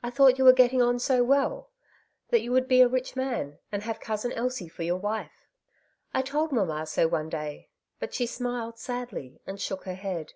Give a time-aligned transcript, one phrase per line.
[0.00, 1.72] I thought you were getting on so well,
[2.28, 5.48] that you would be a rich man, and have Cousin Elsie for your wife!
[6.14, 7.66] I told mamma so one day^
[7.98, 10.34] but she smiled sadly, and shook her head.